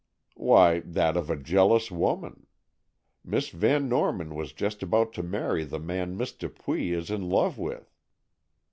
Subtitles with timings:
[0.37, 2.47] "Why, that of a jealous woman.
[3.23, 7.59] Miss Van Norman was just about to marry the man Miss Dupuy is in love
[7.59, 7.93] with.